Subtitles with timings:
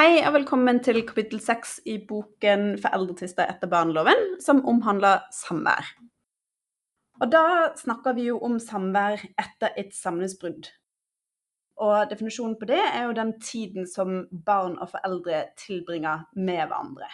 [0.00, 5.88] Hei og velkommen til kapittel seks i boken 'Foreldretvister etter barneloven', som omhandler samvær.
[7.20, 7.42] Og da
[7.76, 10.70] snakker vi jo om samvær etter et samlivsbrudd.
[11.76, 17.10] Og definisjonen på det er jo den tiden som barn og foreldre tilbringer med hverandre.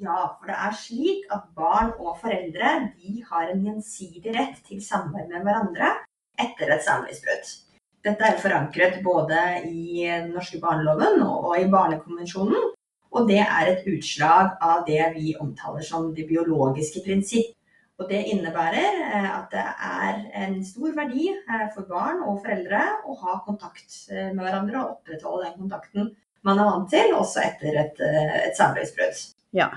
[0.00, 4.80] Ja, for det er slik at barn og foreldre de har en gjensidig rett til
[4.80, 5.92] samvær med hverandre
[6.40, 7.71] etter et samlivsbrudd.
[8.02, 9.38] Dette er forankret både
[9.68, 12.70] i den norske barneloven og i Barnekonvensjonen.
[13.12, 17.52] Og det er et utslag av det vi omtaler som det biologiske prinsipp.
[18.00, 22.80] Og det innebærer eh, at det er en stor verdi eh, for barn og foreldre
[23.06, 26.10] å ha kontakt eh, med hverandre og opprettholde den kontakten
[26.42, 29.20] man er vant til, også etter et, et samlivsbrudd.
[29.54, 29.68] Ja,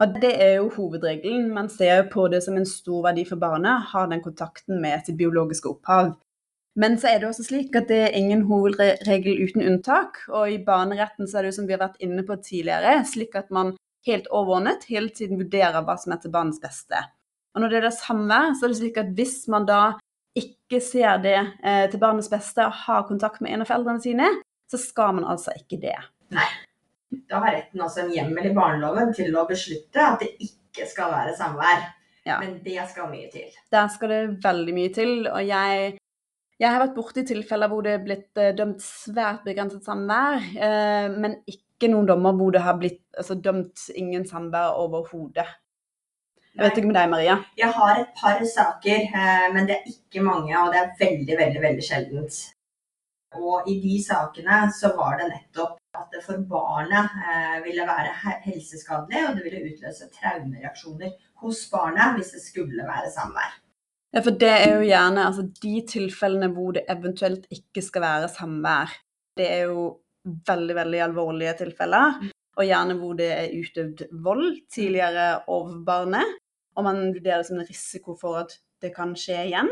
[0.00, 1.50] og det er jo hovedregelen.
[1.52, 5.18] Man ser på det som en stor verdi for barnet, ha den kontakten med sitt
[5.18, 6.14] biologiske opphav.
[6.78, 10.20] Men så er det også slik at det er ingen hovedregel uten unntak.
[10.30, 13.34] Og i barneretten så er det jo som vi har vært inne på tidligere, slik
[13.38, 13.74] at man
[14.06, 17.00] helt overordnet hele tiden vurderer hva som er til barnets beste.
[17.54, 19.80] Og når det er det samvær, så er det slik at hvis man da
[20.38, 24.30] ikke ser det eh, til barnets beste og har kontakt med en av foreldrene sine,
[24.70, 25.98] så skal man altså ikke det.
[26.36, 26.48] Nei.
[27.26, 31.10] Da har retten også en hjemmel i barneloven til å beslutte at det ikke skal
[31.10, 31.86] være samvær.
[32.28, 32.36] Ja.
[32.42, 33.48] Men det skal mye til.
[33.72, 35.14] Der skal det veldig mye til.
[35.32, 35.94] Og jeg
[36.58, 41.06] jeg har vært borti tilfeller hvor det er blitt uh, dømt svært begrenset samvær, uh,
[41.14, 45.46] men ikke noen dommer hvor det har blitt altså, dømt ingen samvær overhodet.
[46.58, 47.36] Jeg vet ikke med deg, Maria?
[47.60, 51.36] Jeg har et par saker, uh, men det er ikke mange, og det er veldig,
[51.44, 52.40] veldig, veldig sjeldent.
[53.38, 57.12] Og i de sakene så var det nettopp at det for barnet
[57.64, 58.14] ville være
[58.46, 61.12] helseskadelig, og det ville utløse traumereaksjoner
[61.44, 63.58] hos barnet hvis det skulle være samvær.
[64.14, 68.30] Ja, for det er jo gjerne altså, de tilfellene hvor det eventuelt ikke skal være
[68.32, 68.94] samvær.
[69.36, 69.82] Det er jo
[70.48, 72.16] veldig, veldig alvorlige tilfeller.
[72.22, 72.30] Mm.
[72.58, 76.38] Og gjerne hvor det er utøvd vold tidligere over barnet.
[76.78, 79.70] Og man vurderer det som en risiko for at det kan skje igjen.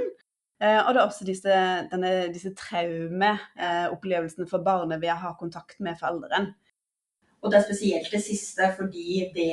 [0.62, 1.56] Eh, og det er også disse,
[1.90, 6.52] denne, disse traumeopplevelsene for barnet ved å ha kontakt med forelderen.
[7.42, 9.52] Og det er spesielt det siste fordi det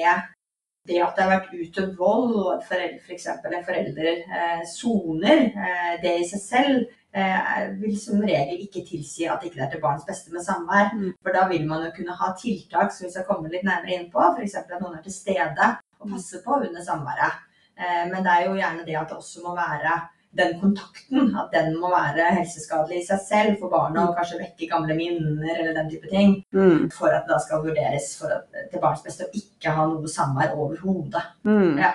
[0.87, 2.65] det at det har vært utøvd vold, og at
[3.03, 3.29] f.eks.
[3.43, 6.81] For en forelder eh, soner, eh, det i seg selv
[7.15, 10.91] eh, vil som regel ikke tilsi at det ikke er til barns beste med samvær.
[10.97, 11.13] Mm.
[11.23, 14.09] For da vil man jo kunne ha tiltak som vi skal komme litt nærmere inn
[14.11, 14.59] på, f.eks.
[14.59, 17.39] at noen er til stede og passer på under samværet.
[17.79, 20.01] Eh, men det er jo gjerne det at det også må være
[20.37, 24.15] den kontakten, at den må være helseskadelig i seg selv for barna, og mm.
[24.19, 26.87] kanskje vekke gamle minner eller den type ting, mm.
[26.95, 30.55] for at det da skal vurderes at, til barns beste å ikke ha noe samvær
[30.57, 31.21] overhodet.
[31.45, 31.77] Mm.
[31.83, 31.91] Ja.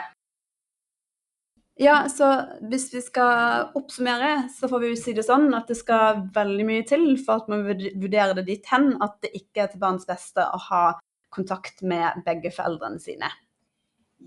[1.83, 2.31] ja, så
[2.71, 6.71] hvis vi skal oppsummere, så får vi jo si det sånn at det skal veldig
[6.71, 10.07] mye til for at man vurderer det dit hen at det ikke er til barns
[10.09, 10.87] beste å ha
[11.35, 13.29] kontakt med begge foreldrene sine.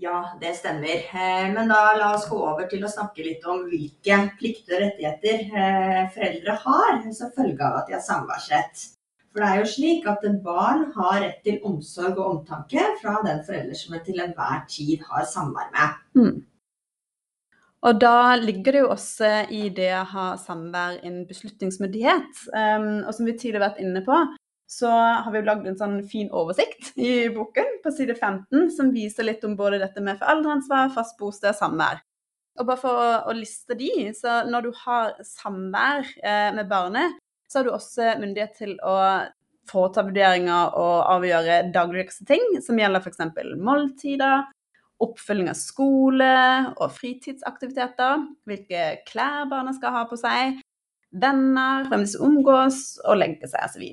[0.00, 1.04] Ja, det stemmer.
[1.12, 4.86] Eh, men da la oss gå over til å snakke litt om hvilke plikter og
[4.86, 8.86] rettigheter eh, foreldre har som følge av at de har samværsrett.
[9.32, 13.44] For det er jo slik at barn har rett til omsorg og omtanke fra den
[13.46, 16.00] forelder som til enhver tid har samvær med.
[16.18, 16.40] Mm.
[17.82, 22.44] Og da ligger det jo også i det å ha samvær en beslutningsmyndighet.
[22.54, 24.18] Um, og som vi tidligere har vært inne på,
[24.72, 29.26] så har vi lagd en sånn fin oversikt i boken på side 15 som viser
[29.28, 32.00] litt om både dette med foreldreansvar, fast bosted og samvær.
[32.60, 37.60] Og bare for å, liste de, så når du har samvær eh, med barnet, så
[37.60, 38.96] har du også myndighet til å
[39.68, 43.22] foreta vurderinger og avgjøre dagligdagse ting, som gjelder f.eks.
[43.60, 44.48] måltider,
[45.02, 46.34] oppfølging av skole
[46.78, 50.60] og fritidsaktiviteter, hvilke klær barna skal ha på seg,
[51.12, 53.88] venner, hvem de omgås og legge seg osv.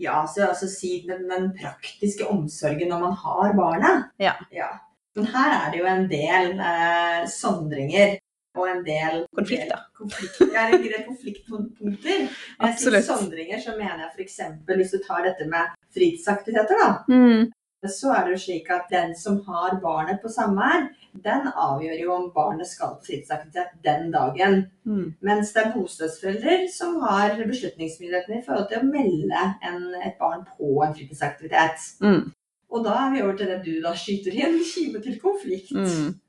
[0.00, 4.08] Ja, så altså si den, den, praktiske omsorgen når man har barnet.
[4.22, 4.34] Ja.
[4.54, 4.70] ja.
[5.18, 8.16] Men her er det jo en del eh, sondringer
[8.58, 9.84] og en del Konflikter.
[9.98, 12.26] Konflikter, ja, en del konfliktpunkter.
[12.58, 13.06] Absolutt.
[13.06, 14.40] sondringer så mener jeg f.eks.
[14.72, 16.92] hvis du tar dette med fritidsaktiviteter, da.
[17.12, 17.50] Mm
[17.88, 20.90] så er det jo slik at den som har barnet på samvær,
[21.24, 24.66] den avgjør jo om barnet skal på fritidsaktivitet den dagen.
[24.84, 25.14] Mm.
[25.24, 30.44] Mens det er bostødsforeldre som har beslutningsmyndigheten i forhold til å melde en, et barn
[30.44, 31.88] på en fritidsaktivitet.
[32.04, 32.28] Mm.
[32.70, 35.72] Og da er vi over til det du da skyter inn, kime til konflikt.
[35.72, 36.19] Mm.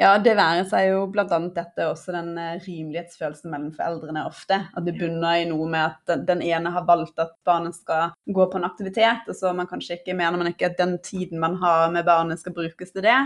[0.00, 1.26] Ja, det være seg jo bl.a.
[1.52, 4.56] dette også den eh, rimelighetsfølelsen mellom foreldrene ofte.
[4.72, 8.46] At det bunner i noe med at den ene har valgt at barnet skal gå
[8.48, 11.58] på en aktivitet, og så man kanskje ikke mener man ikke at den tiden man
[11.60, 13.18] har med barnet skal brukes til det.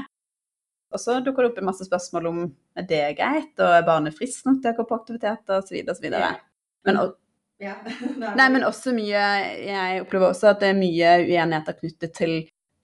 [0.94, 2.42] Og så dukker det opp en masse spørsmål om
[2.78, 5.78] er det greit, og er barnet friskt nok til å gå på aktiviteter osv.
[5.94, 6.10] osv.
[6.10, 7.00] Men
[7.62, 7.76] Ja.
[8.34, 9.20] Nei, men også mye
[9.62, 12.32] Jeg opplever også at det er mye uenigheter knyttet til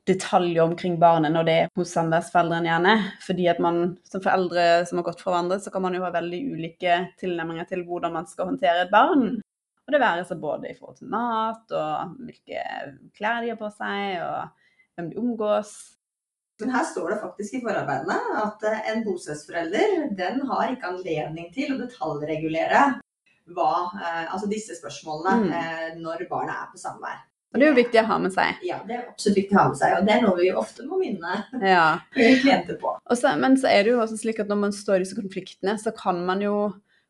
[0.08, 2.94] detaljer omkring barnet når det er hos samværsforeldrene gjerne.
[3.26, 6.11] Fordi at man som foreldre som har gått fra hverandre, så kan man jo ha
[6.14, 9.41] veldig ulike tilnærminger til hvordan man skal håndtere et barn.
[9.87, 12.64] Og det være seg både i forhold til mat og hvilke
[13.17, 15.73] klær de har på seg, og hvem de omgås.
[16.61, 21.49] Men her står det faktisk i forarbeidene at eh, en bostedsforelder den har ikke anledning
[21.55, 22.82] til å detaljregulere
[23.56, 25.53] hva, eh, altså disse spørsmålene Mm.
[25.56, 27.17] eh, når barnet er på samvær.
[27.50, 28.61] Og det er jo viktig å ha med seg.
[28.62, 30.85] Ja, det er absolutt viktig å ha med seg, og det er noe vi ofte
[30.87, 31.87] må minne Ja.
[32.14, 32.93] klienter på.
[33.11, 35.75] Så, men så er det jo også slik at når man står i disse konfliktene,
[35.82, 36.55] så kan man jo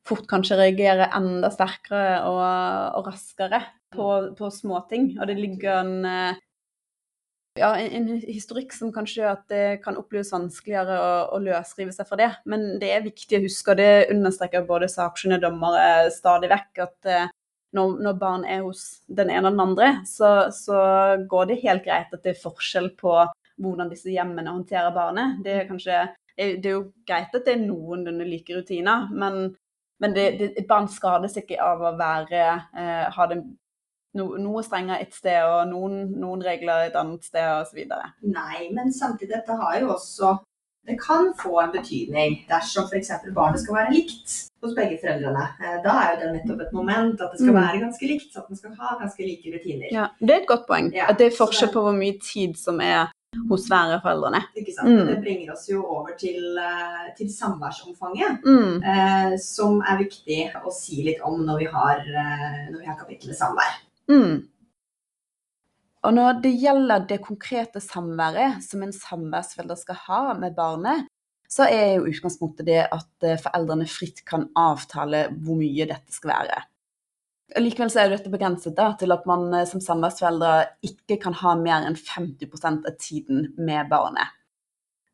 [0.09, 2.41] fort kanskje reagere enda sterkere og,
[2.97, 3.61] og raskere
[3.93, 4.07] på,
[4.39, 5.11] på småting.
[5.21, 6.39] Og det ligger en, eh,
[7.61, 11.93] ja, en, en historikk som kanskje gjør at det kan oppleves vanskeligere å, å løsrive
[11.93, 12.31] seg fra det.
[12.49, 17.13] Men det er viktig å huske, og det understreker både sakkyndige dommere stadig vekk, at
[17.13, 17.29] eh,
[17.77, 20.81] når, når barn er hos den ene og den andre, så, så
[21.31, 23.15] går det helt greit at det er forskjell på
[23.61, 25.39] hvordan disse hjemmene håndterer barnet.
[25.45, 26.03] Det er kanskje
[26.41, 29.51] det er jo greit at det er noenlunde like rutiner, men,
[30.01, 33.43] men det, det, et barn skades ikke av å være eh, ha det
[34.17, 37.83] no, noe strengere et sted og noen, noen regler et annet sted osv.
[38.25, 40.39] Nei, men samtidig, dette har jo også
[40.87, 43.11] Det kan få en betydning dersom f.eks.
[43.37, 44.33] barnet skal være likt
[44.65, 45.45] hos begge foreldrene.
[45.61, 47.61] Eh, Da er jo det nettopp et moment at det skal Mm.
[47.61, 49.89] være ganske likt, så at man skal ha ganske like rutiner.
[49.93, 50.93] Ja, det er et godt poeng.
[50.95, 53.11] Ja, at det er forskjell på hvor mye tid som er
[53.49, 54.41] hos hver av foreldrene.
[54.57, 54.89] Ikke sant?
[54.89, 55.07] Mm.
[55.07, 58.83] Det bringer oss jo over til, eh, til samværsomfanget, Mm.
[58.83, 62.97] eh, som er viktig å si litt om når vi har, eh, når vi har
[62.97, 63.71] kapittelet samvær.
[64.09, 64.43] Mm.
[66.07, 71.09] Og når det gjelder det konkrete samværet som en samværsforelder skal ha med barnet,
[71.51, 76.33] så er jo utgangspunktet det at eh, foreldrene fritt kan avtale hvor mye dette skal
[76.37, 76.61] være.
[77.59, 80.53] Likevel så er dette begrenset da, til at man eh, som samværsforeldre
[80.87, 84.37] ikke kan ha mer enn 50% av tiden med barnet.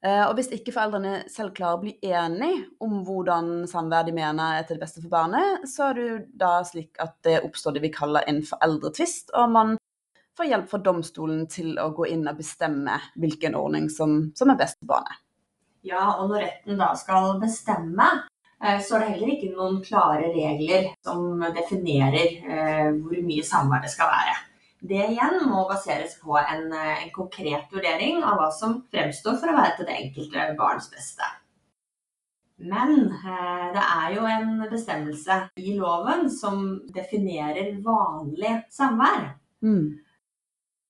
[0.04, 4.60] Eh, Og hvis ikke foreldrene selv klarer å bli enige om hvordan samvær de mener
[4.60, 7.74] er til det beste for barnet, så er det jo da slik at det oppstår
[7.74, 9.76] det vi kaller en foreldretvist, og man
[10.36, 14.58] får hjelp fra domstolen til å gå inn og bestemme hvilken ordning som, som er
[14.60, 15.22] best for barnet.
[15.86, 18.08] Ja, og når retten da skal bestemme,
[18.58, 23.84] eh, så er det heller ikke noen klare regler som definerer eh, hvor mye samvær
[23.84, 24.36] det skal være.
[24.86, 29.52] Det igjen må baseres på en, eh, en konkret vurdering av hva som fremstår for
[29.52, 31.30] å være til det enkelte barns beste.
[32.56, 33.10] Men
[33.74, 36.62] det er jo en bestemmelse i loven som
[36.94, 39.26] definerer vanlig samvær.
[39.60, 39.98] Mm.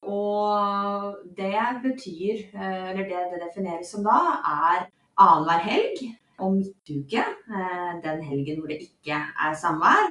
[0.07, 4.87] Og det betyr, eh, eller det det defineres som da, er
[5.19, 6.05] annenhver helg
[6.39, 7.25] og midtuke,
[7.59, 10.11] eh, den helgen hvor det ikke er samvær,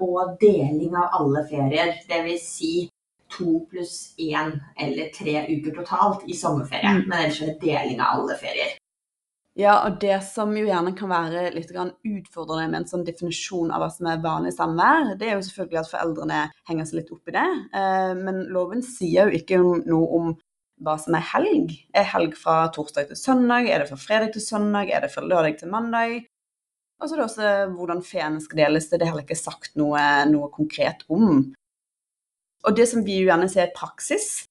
[0.00, 1.94] og deling av alle ferier.
[2.08, 2.90] Det vil si
[3.32, 6.90] to pluss én eller tre uker totalt i sommerferie.
[6.90, 7.08] Mm.
[7.08, 8.76] Men ellers er det deling av alle ferier.
[9.58, 13.82] Ja, og det som jo gjerne kan være litt utfordrende med en sånn definisjon av
[13.82, 16.38] hva som er vanlig samvær, det er jo selvfølgelig at foreldrene
[16.70, 17.50] henger seg litt opp i det.
[17.76, 20.30] Eh, Men loven sier jo ikke noe om
[20.82, 21.74] hva som er helg.
[21.92, 23.68] Er helg fra torsdag til søndag?
[23.68, 24.88] Er det fra fredag til søndag?
[24.88, 26.22] Er det fra lørdag til mandag?
[27.02, 28.88] Og så er det også hvordan feene skal deles.
[28.88, 31.52] Det er heller ikke sagt noe, noe konkret om.
[32.62, 34.46] Og det som vi jo gjerne ser i praksis,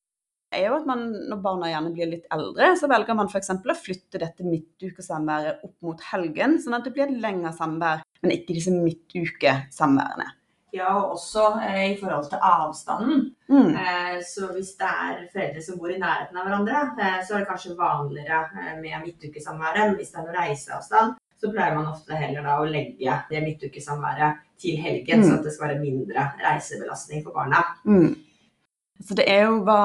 [0.53, 3.50] er jo at man, når barna gjerne blir litt eldre, så velger man f.eks.
[3.55, 8.36] å flytte dette midtukesamværet opp mot helgen, sånn at det blir et lengre samvær, men
[8.36, 10.27] ikke disse midtukesamværene.
[10.72, 13.24] Ja, og også eh, i forhold til avstanden.
[13.51, 13.74] Mm.
[13.75, 17.43] Eh, Så hvis det er foreldre som bor i nærheten av hverandre, eh, så er
[17.43, 19.81] det kanskje vanligere eh, med midtukesamværet.
[19.89, 23.43] Men hvis det er noe reiseavstand, så pleier man ofte heller da å legge det
[23.43, 25.27] midtukesamværet til helgen, Mm.
[25.27, 27.63] så at det skal være mindre reisebelastning for barna.
[27.84, 28.15] Mm.
[29.01, 29.79] Så det er jo hva,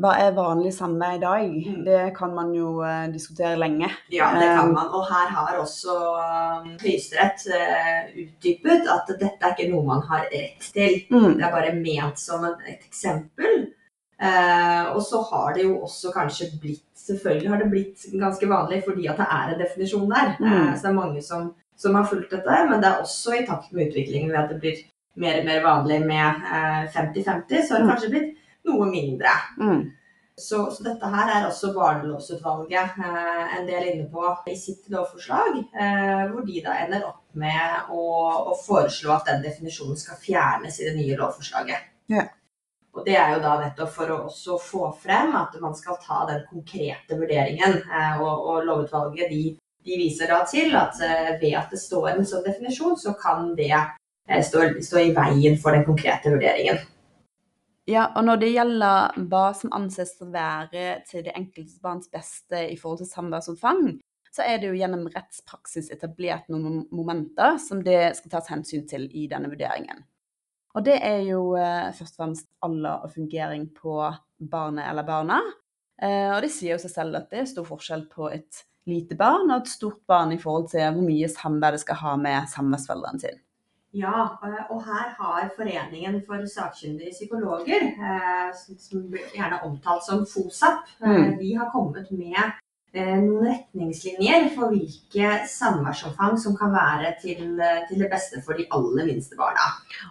[0.00, 1.42] hva er vanlig samvær i dag?
[1.52, 1.82] Mm.
[1.84, 3.90] Det kan man jo uh, diskutere lenge.
[4.08, 4.88] Ja, det kan man.
[4.88, 10.24] Og her har også um, Høyesterett uh, utdypet at dette er ikke noe man har
[10.32, 10.96] rett til.
[11.12, 11.36] Mm.
[11.36, 13.66] Det er bare ment som et, et eksempel.
[14.22, 18.76] Uh, og så har det jo også kanskje blitt Selvfølgelig har det blitt ganske vanlig
[18.84, 20.28] fordi at det er en definisjon der.
[20.38, 20.68] Mm.
[20.76, 22.58] Så det er mange som, som har fulgt dette.
[22.70, 24.76] Men det er også i takt med utviklingen ved at det blir
[25.18, 27.90] mer og mer vanlig med eh, 50-50, så har det Mm.
[27.90, 28.30] kanskje blitt
[28.68, 29.34] noe mindre.
[29.60, 29.82] Mm.
[30.42, 35.58] Så, så dette her er også barnelovsutvalget eh, en del inne på i sitt lovforslag,
[35.60, 38.04] eh, hvor de da ender opp med å,
[38.52, 41.90] å foreslå at den definisjonen skal fjernes i det nye lovforslaget.
[42.12, 42.24] Ja.
[42.92, 46.24] Og det er jo da nettopp for å også få frem at man skal ta
[46.28, 47.78] den konkrete vurderingen.
[47.84, 49.42] Eh, og, og lovutvalget de,
[49.84, 53.54] de viser da til at eh, ved at det står en sånn definisjon, så kan
[53.56, 56.82] det eh, stå, stå i veien for den konkrete vurderingen.
[57.90, 62.60] Ja, og når det gjelder hva som anses å være til det enkelte barns beste
[62.70, 63.96] i forhold til samværsomfang,
[64.32, 69.08] så er det jo gjennom rettspraksis etablert noen momenter som det skal tas hensyn til
[69.10, 70.06] i denne vurderingen.
[70.72, 73.98] Og det er jo eh, først og fremst alder og fungering på
[74.52, 75.42] barnet eller barna.
[76.00, 79.18] Eh, og det sier jo seg selv at det er stor forskjell på et lite
[79.18, 82.48] barn og et stort barn i forhold til hvor mye samvær det skal ha med
[82.54, 83.42] samværsforeldrene sine.
[83.92, 90.86] Ja, eh, og her har Foreningen for sakkyndige psykologer, eh, som gjerne omtalt som FOSAP,
[91.02, 91.38] eh, Mm.
[91.38, 92.52] de har kommet med
[92.94, 97.58] noen retningslinjer for hvilke samværsomfang som kan være til,
[97.88, 99.64] til det beste for de aller minste barna.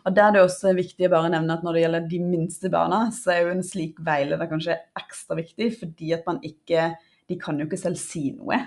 [0.03, 2.71] Og der er det også viktig å bare nevne at når det gjelder de minste
[2.71, 6.95] barna, så er jo en slik veileder kanskje ekstra viktig, fordi at man ikke
[7.29, 8.57] De kan jo ikke selv si noe.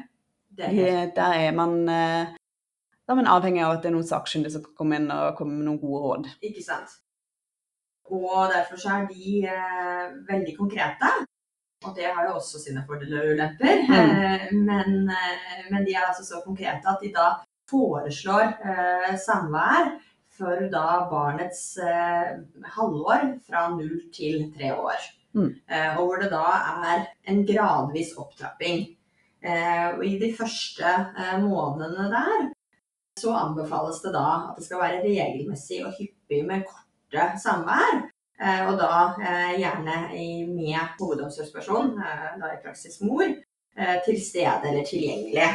[0.56, 1.88] Det er De, der er man
[3.04, 5.34] da er man avhengig av at det er noen sakkyndige som kan komme inn og
[5.38, 6.28] komme med noen gode råd.
[6.40, 6.98] ikke sant?
[8.12, 11.10] Og derfor så er de eh, veldig konkrete.
[11.84, 13.82] Og det har jo også sine fordeler og ulemper.
[13.88, 13.96] Mm.
[13.98, 17.28] Eh, men, eh, men de er altså så konkrete at de da
[17.70, 19.94] foreslår eh, samvær
[20.34, 22.34] for da barnets eh,
[22.76, 25.08] halvår fra null til tre år.
[25.34, 25.50] Mm.
[25.68, 26.44] Eh, og hvor det da
[26.88, 28.86] er en gradvis opptrapping.
[29.44, 32.53] Eh, og i de første eh, månedene der
[33.20, 38.04] så anbefales det da at det skal være regelmessig og hyppig med korte samvær.
[38.42, 39.98] Eh, og da eh, gjerne
[40.50, 43.28] med hovedomsorgsperson, eh, da i praksis mor,
[44.06, 45.48] til stede eller tilgjengelig.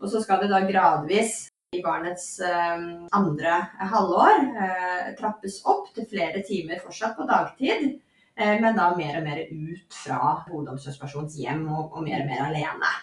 [0.00, 1.42] Og så skal det da gradvis
[1.76, 3.58] i barnets andre
[3.90, 4.38] halvår
[5.18, 7.84] trappes opp til flere timer fortsatt på dagtid,
[8.64, 12.94] men da mer og mer ut fra hovedomsorgspersons hjem og mer og mer alene.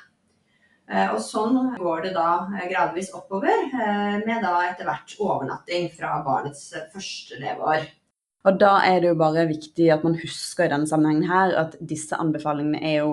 [0.88, 5.90] Eh, Og sånn går det da eh, gradvis oppover, eh, med da etter hvert overnatting
[5.98, 7.88] fra barnets første leveår.
[8.48, 11.76] Og da er det jo bare viktig at man husker i denne sammenhengen her at
[11.84, 13.10] disse anbefalingene er jo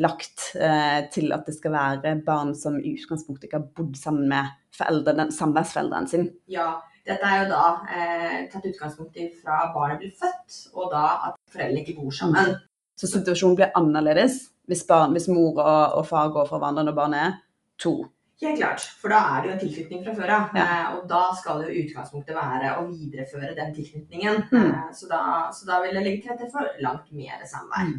[0.00, 4.28] lagt eh, til at det skal være barn som i utgangspunktet ikke har bodd sammen
[4.30, 6.30] med foreldrene, samværsforeldrene sine.
[6.48, 11.04] Ja, dette er jo da eh, tatt utgangspunkt i fra barnet blir født, og da
[11.28, 12.54] at foreldrene ikke bor sammen.
[12.98, 16.96] Så situasjonen blir annerledes hvis, barn, hvis mor og, og far går fra hverandre når
[16.96, 17.36] barnet er
[17.80, 17.96] to.
[18.38, 20.52] Helt klart, for da er det jo en tilknytning fra før av.
[20.54, 20.64] Ja.
[20.64, 24.44] Eh, og da skal jo utgangspunktet være å videreføre den tilknytningen.
[24.52, 24.68] Mm.
[24.68, 25.22] Eh, så, da,
[25.54, 27.88] så da vil det legge til rette for langt mer samvær.
[27.88, 27.96] Mm.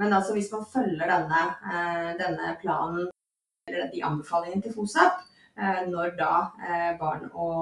[0.00, 3.10] Men altså hvis man følger denne, eh, denne planen,
[3.68, 5.20] eller de anbefalingene til FOSAP,
[5.60, 6.32] eh, når da
[7.02, 7.60] barn og,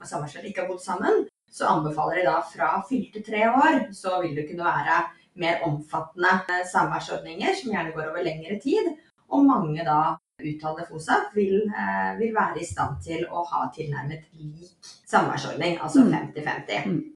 [0.00, 4.22] og samværsforeldre ikke har bodd sammen, så anbefaler de da fra fylte tre år, så
[4.24, 5.02] vil det kunne være
[5.34, 8.92] mer omfattende eh, samværsordninger som gjerne går over lengre tid.
[9.32, 14.28] Og mange da uttaler FOSA vil, eh, vil være i stand til å ha tilnærmet
[14.38, 16.12] lik samværsordning, altså Mm.
[16.12, 17.12] 50-50.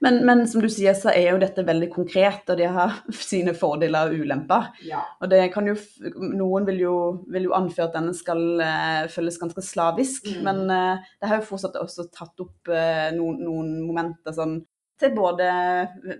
[0.00, 3.52] Men, men som du sier, så er jo dette veldig konkret, og de har sine
[3.54, 4.70] fordeler og ulemper.
[4.88, 5.02] Ja.
[5.20, 5.74] Og det kan jo,
[6.16, 6.94] noen vil jo,
[7.28, 10.44] vil jo anføre at denne skal uh, følges ganske slavisk, Mm.
[10.44, 14.60] men uh, det har jo fortsatt også tatt opp uh, noen, noen momenter sånn
[15.00, 15.48] til både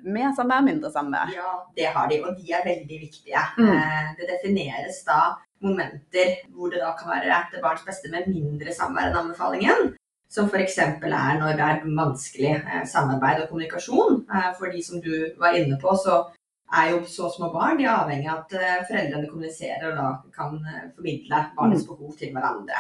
[0.03, 1.21] mer og mindre samme.
[1.35, 3.43] ja, det har de, og de er veldig viktige.
[3.59, 3.71] Mm.
[3.77, 5.21] Eh, Det defineres da
[5.63, 9.95] momenter hvor det da kan være til barns beste med mindre samvær enn anbefalingen.
[10.31, 10.79] Som f.eks.
[10.79, 14.25] er når det er vanskelig eh, samarbeid og kommunikasjon.
[14.35, 16.25] Eh, For de som du var inne på, så
[16.73, 20.61] er jo så små barn de er avhengig av at foreldrene kommuniserer og da kan
[20.95, 22.79] formidle barnets behov til hverandre.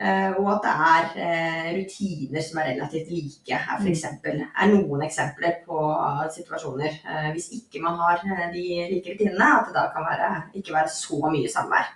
[0.00, 3.48] Eh, Og at det er eh, rutiner som er relativt like.
[3.48, 3.92] Her for Mm.
[3.94, 5.78] eksempel, er noen eksempler på
[6.36, 8.20] situasjoner eh, hvis ikke man har
[8.52, 11.86] de like rutinene, at det da kan være, ikke være så mye samvær.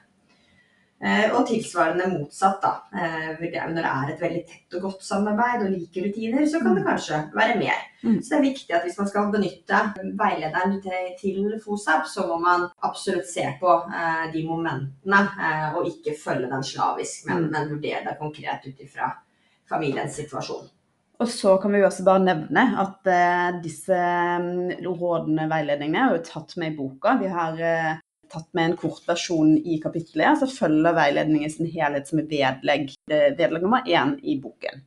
[1.01, 2.73] Eh, Og tilsvarende motsatt, da.
[2.93, 6.75] Eh, Når det er et veldig tett og godt samarbeid og like rutiner, så kan
[6.77, 7.79] det kanskje være mer.
[8.05, 8.19] Mm.
[8.21, 9.79] Så det er viktig at hvis man skal benytte
[10.21, 15.23] veilederen til, FOSAP, så må man absolutt se på eh, de momentene,
[15.77, 17.51] og ikke følge den slavisk, men, Mm.
[17.53, 19.11] men vurdere det konkret ut ifra
[19.69, 20.69] familiens situasjon.
[21.21, 23.09] Og så kan vi jo også bare nevne at
[23.63, 23.93] disse
[24.41, 27.17] mm, rådene, veiledningene, er jo tatt med i boka.
[27.21, 28.01] Vi har
[28.33, 32.95] tatt med en kortversjon i kapittelet, så følger veiledningen i sin helhet som et vedlegg,
[33.11, 34.87] vedlegg nummer én i boken.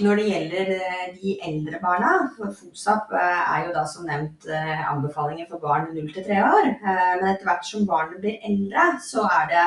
[0.00, 4.46] Når det gjelder eh, de eldre barna, for FOSAP eh, er jo da som nevnt
[4.48, 6.68] eh, anbefalinger for barn 0 til 3 år.
[6.86, 9.66] Men etter hvert som barnet blir eldre, så er det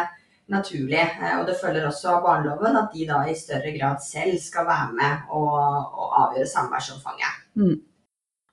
[0.53, 1.03] naturlig,
[1.37, 4.89] og det følger også av barneloven, at de da i større grad selv skal være
[4.97, 7.37] med og, og avgjøre samværsomfanget.
[7.63, 7.77] Og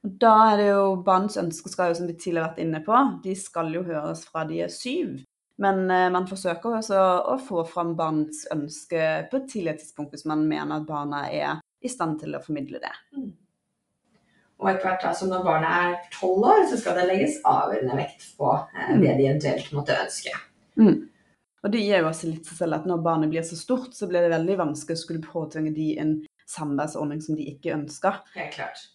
[0.00, 3.00] Da er det jo barns ønsker skal jo, som vi tidligere har vært inne på,
[3.24, 5.18] de skal jo høres fra de er syv.
[5.60, 10.24] Men eh, man forsøker også å få fram barnets ønske på et tidligere tidspunkt hvis
[10.30, 12.94] man mener at barna er i stand til å formidle det.
[14.60, 17.98] Og etter hvert da, som når barnet er tolv år, så skal det legges avgjørende
[18.00, 20.32] vekt på eh, det de eventuelt måtte ønske.
[21.60, 24.08] Og det gir jo også litt seg selv at når barnet blir så stort, så
[24.08, 26.14] blir det veldig vanskelig å skulle påtvinge de en
[26.48, 28.22] samværsordning som de ikke ønsker.
[28.32, 28.86] Helt klart.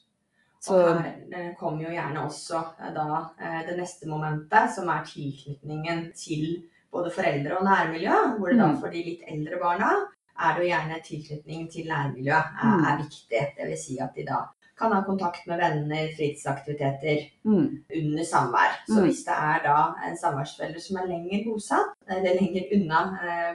[0.65, 3.05] Så Og her eh, kommer jo gjerne også eh, da
[3.41, 8.15] eh, det neste momentet, som er tilknytningen til både foreldre og nærmiljø.
[8.39, 8.79] Hvor det da Mm.
[8.81, 9.91] for de litt eldre barna
[10.39, 12.85] er det jo gjerne tilknytning til nærmiljøet er, Mm.
[12.89, 13.41] er viktig.
[13.59, 13.85] Dvs.
[13.85, 14.39] Si at de da
[14.79, 18.71] kan ha kontakt med venner, fritidsaktiviteter mm, under samvær.
[18.87, 19.05] Så Mm.
[19.05, 19.77] hvis det er da
[20.09, 22.99] en samværsforelder som er lenger bosatt, eller lenger unna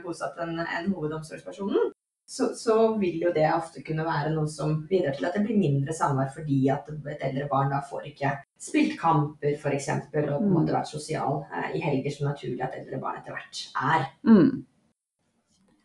[0.04, 1.92] bosatt enn enn hovedomsorgspersonen,
[2.30, 5.58] så, så vil jo det ofte kunne være noe som bidrar til at det blir
[5.58, 9.88] mindre samvær fordi at et eldre barn da får ikke spilt kamper f.eks.
[9.90, 10.52] og på en Mm.
[10.54, 14.06] måte vært sosial eh, i helger som naturlig at eldre barn etter hvert er.
[14.22, 14.66] mm.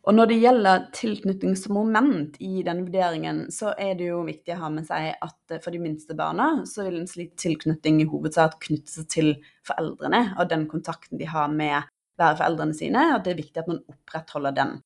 [0.05, 4.69] Og når det gjelder tilknytningsmoment i den vurderingen, så er det jo viktig å ha
[4.69, 8.59] med seg at eh, for de minste barna, så vil en slik tilknytning i hovedsak
[8.67, 9.33] knytte seg til
[9.65, 11.89] foreldrene og den kontakten de har med
[12.21, 14.77] hver foreldrene sine, og det er viktig at man opprettholder den.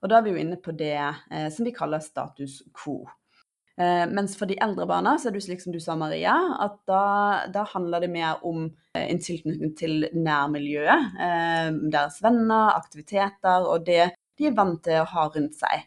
[0.00, 3.02] Og da er vi jo inne på det eh, som vi kaller status quo.
[3.80, 6.80] Eh, mens for de eldre barna så er det slik som du sa, Maria, at
[6.88, 7.04] da,
[7.52, 8.66] da handler det mer om
[8.96, 11.14] eh, en tilknytning til nærmiljøet.
[11.26, 15.86] Eh, deres venner, aktiviteter og det de er vant til å ha rundt seg.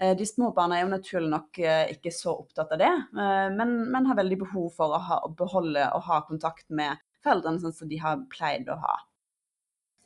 [0.00, 3.74] Eh, de små barna er jo naturlig nok eh, ikke så opptatt av det, men,
[3.92, 7.88] men har veldig behov for å, ha, beholde og ha kontakt med foreldrene sånn som
[7.88, 8.98] de har pleid å ha.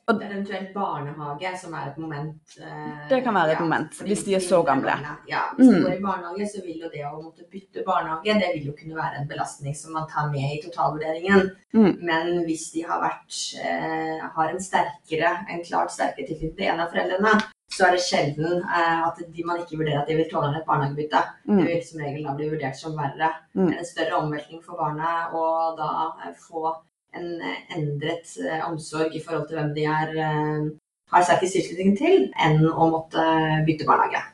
[0.08, 2.54] Det er eventuelt barnehage som er et moment.
[2.60, 4.94] eh, Det kan være et ja, moment, hvis de er så gamle.
[5.28, 8.38] Ja, hvis de du går i barnehage, så vil jo det å måtte bytte barnehage,
[8.40, 11.50] det vil jo kunne være en belastning som man tar med i totalvurderingen.
[11.74, 11.92] Mm.
[12.00, 16.80] Men hvis de har vært, eh, har en sterkere, en klart sterkere tilknytning til en
[16.80, 17.36] av foreldrene,
[17.70, 20.64] så er det sjelden eh, at de, man ikke vurderer at de vil tåle et
[20.66, 21.20] barnehagebytte.
[21.44, 21.66] Det Mm.
[21.66, 23.28] vil som regel da bli vurdert som verre.
[23.54, 23.72] Mm.
[23.78, 26.74] En større omveltning for barna og da eh, få
[27.16, 30.66] en eh, endret eh, omsorg i forhold til hvem de er, eh,
[31.12, 33.24] har sterkest tilknytning til, enn å måtte
[33.66, 34.24] bytte barnehage.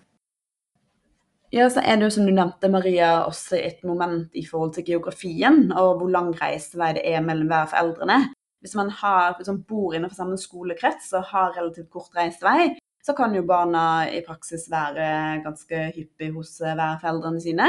[1.55, 4.89] Ja, så er det jo som du nevnte, Maria, også et moment i forhold til
[4.89, 8.19] geografien, og hvor lang reisevei det er mellom hver foreldrene.
[8.65, 12.73] Hvis man har, liksom, bor innenfor samme skolekrets og har relativt kort reisevei,
[13.05, 15.07] så kan jo barna i praksis være
[15.45, 17.69] ganske hyppig hos hver foreldrene sine.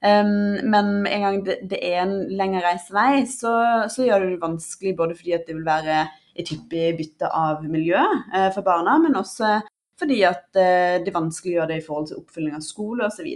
[0.00, 3.50] Men med en gang det, er en lengre reisevei, så,
[3.92, 5.98] så gjør det det vanskelig både fordi at det vil være
[6.40, 9.58] et hyppig bytte av miljø eh, for barna, men også
[10.00, 13.28] fordi at eh, det vanskeliggjør det i forhold til oppfylling av skole osv.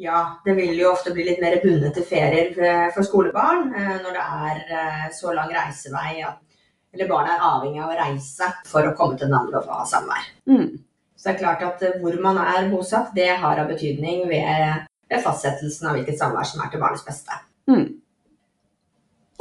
[0.00, 2.54] Ja, det vil jo ofte bli litt mer bundet til ferier
[2.94, 6.40] for skolebarn eh, når det er så lang reisevei at
[6.94, 9.78] eller barnet er avhengig av å reise for å komme til den andre og få
[9.80, 10.26] ha samvær.
[10.46, 10.76] Mm.
[11.18, 15.22] Så det er klart at hvor man er bosatt, det har av betydning ved, ved
[15.24, 17.38] fastsettelsen av hvilket samvær som er til barnets beste.
[17.70, 17.86] Mm.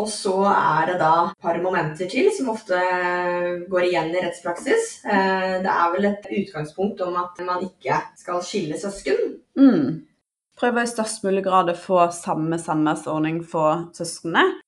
[0.01, 2.79] Og så er det da et par momenter til som ofte
[3.69, 4.95] går igjen i rettspraksis.
[5.05, 9.37] Eh, Det er vel et utgangspunkt om at man ikke skal skille søsken.
[9.59, 10.01] Mm.
[10.57, 14.61] Prøve i størst mulig grad å få samme samværsordning for søsknene.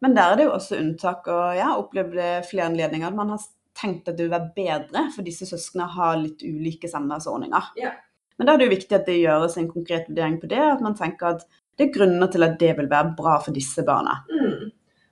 [0.00, 3.16] Men der er det jo også unntak, og jeg har opplevd det flere anledninger at
[3.16, 3.42] man har
[3.76, 7.74] tenkt at det vil være bedre for disse søsknene å ha litt ulike samværsordninger.
[7.80, 7.92] Ja.
[8.40, 10.80] Men da er det jo viktig at det gjøres en konkret vurdering på det, at
[10.80, 11.42] man tenker at
[11.76, 14.14] det er grunner til at det vil være bra for disse barna.
[14.32, 14.70] Mm.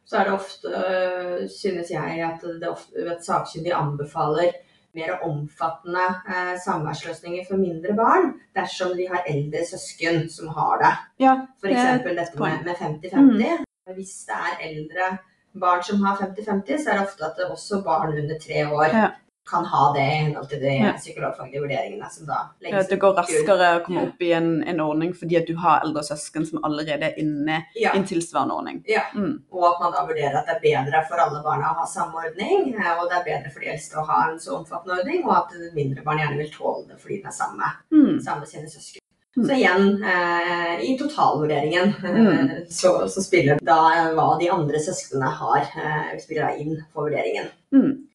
[0.08, 4.56] Så er det ofte, øh, synes jeg, at ofte, at sakkyndige anbefaler
[4.96, 10.94] mer omfattende eh, samværsløsninger for mindre barn dersom de har eldre søsken som har det.
[11.26, 13.64] Ja, det eksempel dette med, med 50-50.
[14.00, 15.12] Hvis det er eldre
[15.60, 18.88] barn som har 50-50, så er det ofte at det også barn under tre år
[18.96, 19.08] Ja.
[19.50, 20.92] Kan ha det i henhold til de Ja.
[20.98, 24.08] psykologfaglige vurderingene som da legges at det går raskere å komme Ja.
[24.08, 27.64] opp i en, en ordning fordi at du har eldre søsken som allerede er inne
[27.76, 27.92] Ja.
[27.94, 28.84] i en tilsvarende ordning.
[28.88, 29.02] Ja.
[29.14, 29.42] Mm.
[29.52, 32.14] Og at man da vurderer at det er bedre for alle barna å ha samme
[32.14, 35.24] ordning, eh, og det er bedre for de eldste å ha en så omfattende ordning,
[35.24, 38.20] og at mindre barn gjerne vil tåle det fordi den er samme, Mm.
[38.20, 39.00] samme sine søsken.
[39.36, 39.44] Mm.
[39.46, 42.66] Så igjen, eh, i totalvurderingen Mm.
[42.70, 47.04] så, så spiller da eh, hva de andre søsknene har, eh, spiller da inn på
[47.08, 47.46] vurderingen.
[47.72, 48.07] Mm.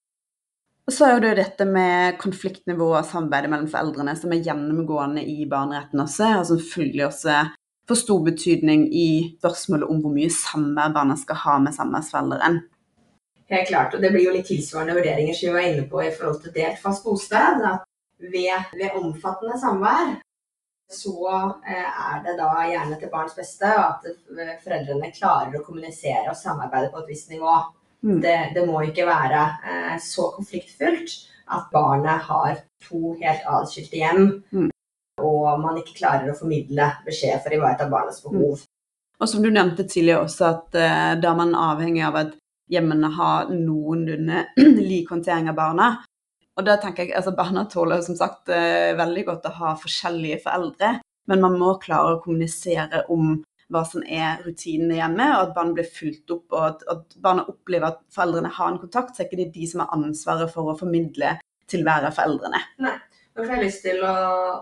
[0.84, 5.24] Og så er jo det dette med konfliktnivå og samarbeidet mellom foreldrene som er gjennomgående
[5.24, 7.38] i barneretten også, og som følgelig også
[7.88, 12.60] får stor betydning i spørsmålet om hvor mye samvær barna skal ha med samværsforelderen.
[13.54, 16.12] Helt klart, og det blir jo litt tilsvarende vurderinger som vi var inne på i
[16.12, 17.64] forhold til delt fast bosted.
[17.70, 17.88] At
[18.24, 20.18] ved, ved omfattende samvær
[20.94, 21.16] så
[21.68, 24.04] eh, er det da gjerne til barns beste at
[24.64, 27.56] foreldrene klarer å kommunisere og samarbeide på et visst nivå.
[28.04, 28.20] Mm.
[28.22, 31.16] Det, det må ikke være eh, så konfliktfylt
[31.54, 34.70] at barnet har to helt adskilte hjem, Mm.
[35.24, 38.64] og man ikke klarer å formidle beskjed for å ivareta barnets behov.
[39.22, 42.34] Og som du nevnte tidligere også, at eh, da er avhengig av at
[42.72, 44.48] hjemmene har noenlunde
[44.90, 45.90] lik håndtering av barna.
[46.58, 50.44] Og da tenker jeg, altså Barna tåler som sagt eh, veldig godt å ha forskjellige
[50.44, 51.00] foreldre,
[51.32, 53.40] men man må klare å kommunisere om
[53.74, 57.46] hva som er rutinene hjemme, og at barn blir fulgt opp, og at, at barna
[57.50, 60.72] opplever at foreldrene har en kontakt, så er ikke det de som har ansvaret for
[60.72, 61.38] å formidle
[61.72, 62.62] til hver av foreldrene.
[62.84, 64.14] Nå får jeg lyst til å,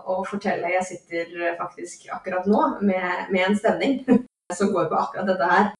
[0.08, 4.00] å fortelle, jeg sitter faktisk akkurat nå med, med en stemning
[4.58, 5.70] som går på akkurat dette her,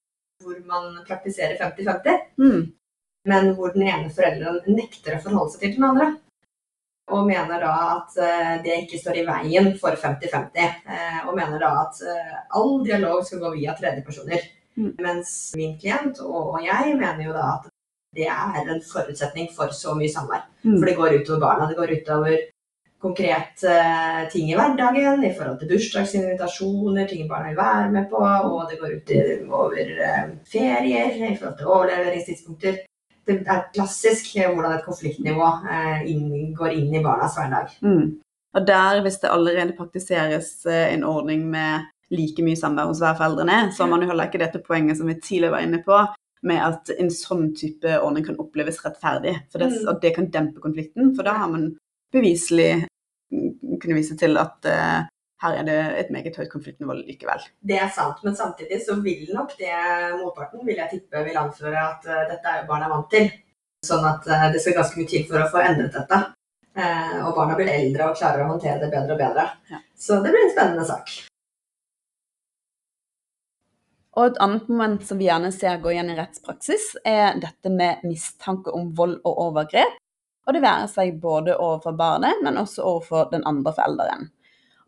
[0.43, 2.29] hvor man praktiserer 50-50.
[2.43, 2.63] Mm.
[3.29, 6.07] men hvor den ene forelderen nekter å forholde seg til den andre.
[7.11, 10.61] Og mener da at eh, det ikke står i veien for 50-50.
[10.87, 14.45] eh, Og mener da at eh, all dialog skal gå via tredjepersoner.
[14.79, 14.93] Mm.
[15.03, 17.67] Mens min klient og jeg mener jo da at
[18.15, 20.47] det er en forutsetning for så mye samvær.
[20.63, 20.77] Mm.
[20.77, 21.67] For det går utover barna.
[21.69, 22.37] Det går utover
[23.03, 23.59] konkret
[24.31, 28.77] ting i hverdagen i forhold til bursdagsinvitasjoner, ting barna vil være med på, og det
[28.79, 29.89] går utover
[30.47, 32.77] ferier i forhold til overleveringstidspunkter.
[33.27, 37.71] Det er klassisk eh, hvordan et konfliktnivå eh, inn, går inn i barnas hverdag.
[37.85, 38.19] Mm.
[38.53, 43.15] Og der, hvis det allerede praktiseres eh, en ordning med like mye samvær hos hver
[43.17, 46.01] foreldrene, så har man jo heller ikke dette poenget som vi tidligere var inne på,
[46.43, 49.37] med at en sånn type ordning kan oppleves rettferdig.
[49.51, 49.87] For det, Mm.
[49.89, 51.71] at det kan dempe konflikten, for da har man
[52.11, 52.83] beviselig
[53.31, 55.07] mm, kunne vise til at eh,
[55.43, 57.41] her er det et meget høyt konfliktnivå likevel.
[57.59, 59.73] Det er sant, men samtidig så vil nok det
[60.21, 63.27] motparten vil jeg tippe vil anføre at eh, dette er jo barna vant til.
[63.83, 66.21] Sånn at eh, det skal ganske mye til for å få endret dette.
[66.73, 69.47] Eh, og barna blir eldre og klarer å håndtere det bedre og bedre.
[69.69, 69.81] Ja.
[69.99, 71.11] Så det blir en spennende sak.
[74.13, 78.05] Og et annet moment som vi gjerne ser gå igjen i rettspraksis, er dette med
[78.05, 79.99] mistanke om vold og overgrep.
[80.43, 84.29] Og det være seg både overfor barnet, men også overfor den andre forelderen.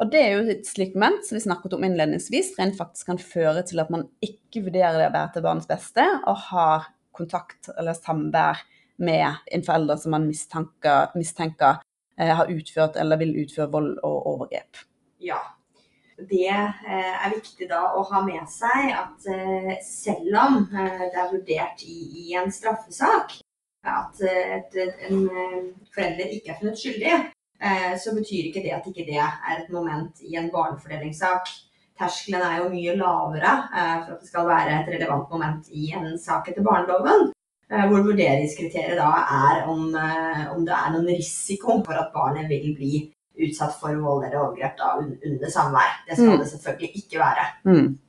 [0.02, 3.22] Og det er jo et slikt moment som vi snakket om innledningsvis, rent faktisk kan
[3.22, 7.70] føre til at man ikke vurderer det å være til barnets beste, og har kontakt
[7.78, 8.64] eller samvær
[9.06, 11.80] med en forelder som man mistenker, mistenker
[12.20, 14.84] eh, har utført eller vil utføre vold og overgrep.
[15.24, 15.40] Ja.
[16.16, 21.20] Det eh, er viktig da å ha med seg at eh, selv om eh, det
[21.20, 23.36] er vurdert i, i en straffesak
[23.86, 24.78] at eh, et,
[25.10, 25.58] en eh,
[25.96, 27.18] forelder ikke er funnet skyldig,
[28.00, 31.48] så betyr ikke det at ikke det er et moment i en barnefordelingssak.
[32.00, 35.92] Terskelen er jo mye lavere eh, for at det skal være et relevant moment i
[35.96, 37.32] en sak etter barneloven.
[37.72, 42.50] eh, Hvor vurderingskriteriet da er om, eh, om det er noen risiko for at barnet
[42.50, 43.12] vil bli
[43.48, 45.96] utsatt for vold eller overgrep da, under samvær.
[46.08, 46.40] Det skal Mm.
[46.40, 47.46] det selvfølgelig ikke være.
[47.66, 48.00] Mm.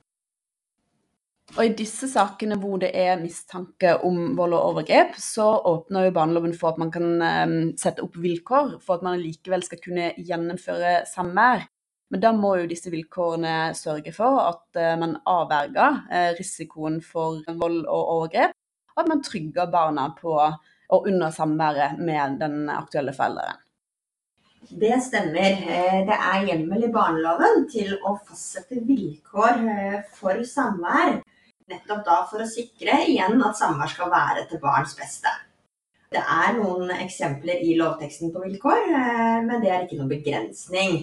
[1.57, 6.13] Og i disse sakene hvor det er mistanke om vold og overgrep, så åpner jo
[6.19, 10.11] barneloven for at man kan eh, sette opp vilkår for at man likevel skal kunne
[10.21, 11.65] gjennomføre samvær.
[12.13, 17.41] Men da må jo disse vilkårene sørge for at eh, man avverger eh, risikoen for
[17.49, 18.53] vold og overgrep,
[18.93, 23.63] og at man trygger barna på og under samværet med den aktuelle forelderen.
[24.69, 25.57] Det stemmer.
[25.73, 29.65] Eh, Det er hjemmel i barneloven til å fastsette vilkår
[30.21, 31.17] for samvær.
[31.67, 35.33] Nettopp da for å sikre igjen at samvær skal være til barns beste.
[36.15, 41.01] Det er noen eksempler i lovteksten på vilkår, eh, men det er ikke noen begrensning.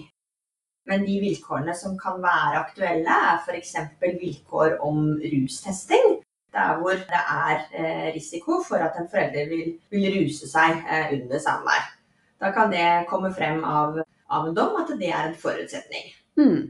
[0.87, 3.75] Men de vilkårene som kan være aktuelle, er f.eks.
[4.21, 6.21] vilkår om rustesting.
[6.53, 11.11] Der hvor det er eh, risiko for at en forelder vil, vil ruse seg eh,
[11.17, 11.91] under samvær.
[12.39, 13.99] Da kan det komme frem av,
[14.29, 16.11] av en dom at det er en forutsetning.
[16.39, 16.61] Hmm.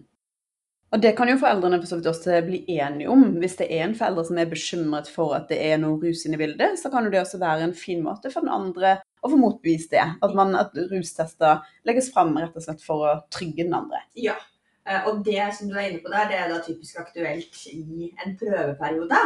[0.93, 3.23] Og det kan jo foreldrene for så vidt også bli enige om.
[3.41, 6.38] Hvis det er en forelder som er bekymret for at det er noe rus inne
[6.38, 9.32] i bildet, så kan jo det også være en fin måte for den andre å
[9.32, 10.03] få motbevist det.
[10.21, 14.03] At, man, at rustester legges fram rett og slett for å trygge den andre.
[14.21, 14.36] Ja.
[14.86, 18.12] Eh, Og det som du er inne på der, det er da typisk aktuelt i
[18.25, 19.21] en prøveperiode.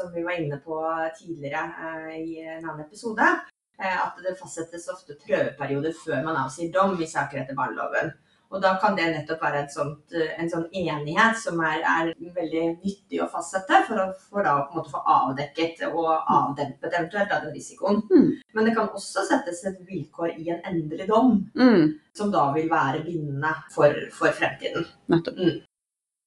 [0.00, 0.82] Som vi var inne på
[1.20, 3.30] tidligere eh, i en annen episode.
[3.78, 8.10] eh, At det fastsettes ofte prøveperioder før man avsier dom i saker etter barneloven.
[8.54, 12.12] Og da kan det nettopp være et sånt, eh, en sånn enighet som er, er
[12.36, 16.92] veldig nyttig å fastsette, for å for da på en måte få avdekket og avdempet
[16.94, 18.02] eventuelt av den risikoen.
[18.10, 18.28] Mm.
[18.54, 21.98] Men det kan også settes et vilkår i en endelig dom, Mm.
[22.14, 24.86] som da vil være bindende for, for fremtiden.
[25.08, 25.38] Nettopp.
[25.38, 25.64] Mm.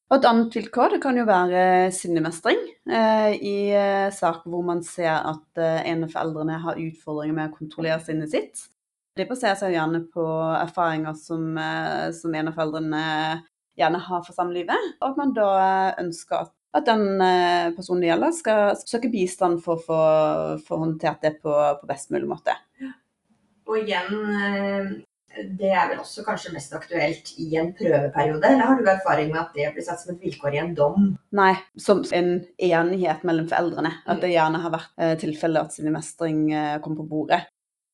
[0.09, 2.57] Og et annet vilkår det kan jo være sinnemestring.
[2.89, 7.51] Eh, I eh, saker hvor man ser at eh, en av foreldrene har utfordringer med
[7.51, 8.63] å kontrollere sinnet sitt.
[9.19, 10.23] Det baserer seg gjerne på
[10.55, 13.03] erfaringer som, eh, som en av foreldrene
[13.79, 15.49] gjerne har for samlivet, og at man da
[15.99, 21.23] ønsker at at den eh, personen det gjelder, skal søke bistand for å få, håndtert
[21.25, 22.53] det på, på best mulig måte.
[23.69, 24.91] Og igjen, eh,
[25.57, 29.41] det er vel også kanskje mest aktuelt i en prøveperiode, eller har du erfaring med
[29.41, 31.11] at det blir satt som et vilkår i en dom?
[31.37, 32.35] Nei, som en
[32.69, 33.95] enighet mellom foreldrene.
[34.09, 37.47] At det gjerne har vært eh, tilfelle at sinnemestring mestring kom på bordet.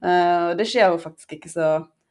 [0.05, 1.69] Eh, det skjer jo faktisk ikke så,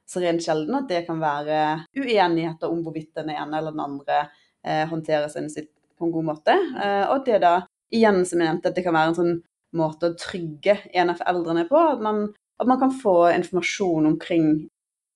[0.09, 1.61] så rent sjelden at det kan være
[1.97, 4.21] uenigheter om hvorvidt den ene eller den andre
[4.67, 6.55] eh, håndterer sinnet sitt på en god måte.
[6.55, 7.57] Eh, og det da,
[7.95, 9.35] igjen som jeg nevnte, at det kan være en sånn
[9.75, 11.81] måte å trygge en av foreldrene på.
[11.97, 12.27] At man,
[12.63, 14.55] at man kan få informasjon omkring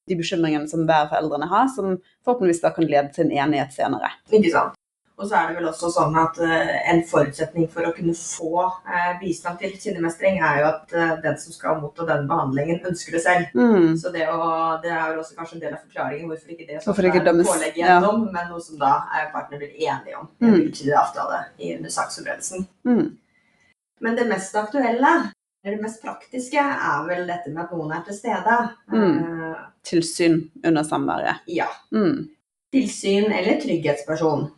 [0.08, 4.14] de bekymringene som hver foreldrene har, som forhåpentligvis da kan lede til en enighet senere.
[4.32, 4.77] Ikke sant.
[5.18, 8.64] Og så er det vel også sånn at uh, en forutsetning for å kunne få
[8.68, 13.16] uh, bistand til sinnemestring, er jo at uh, den som skal motta den behandlingen, ønsker
[13.16, 13.48] det selv.
[13.58, 13.96] Mm.
[13.98, 16.78] Så det, å, det er vel også kanskje en del av forklaringen hvorfor ikke det
[16.84, 17.88] Hvorfor ikke er dømmes, pålegg ja.
[17.96, 20.52] gjennom, men noe som da er partene blir enige om i Mm.
[20.54, 22.68] midlertidig avtale i under saksforberedelsen.
[22.86, 23.08] Mm.
[24.06, 25.10] Men det mest aktuelle,
[25.66, 28.58] det mest praktiske, er vel dette med at noen er til stede.
[28.94, 29.58] Mm.
[29.90, 31.42] Tilsyn under samværet.
[31.50, 31.66] ja.
[31.90, 32.28] Mm.
[32.72, 34.50] Tilsyn eller trygghetsperson.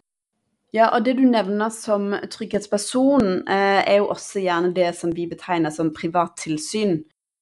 [0.71, 5.27] Ja, og det du nevner som trygghetsperson, eh, er jo også gjerne det som vi
[5.27, 7.01] betegner som privat tilsyn.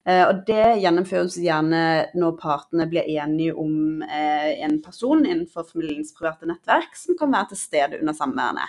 [0.09, 1.83] Eh, og det gjennomføres gjerne
[2.17, 7.51] når partene blir enige om eh, en person innenfor familiens private nettverk som kan være
[7.53, 8.64] til stede under samværene.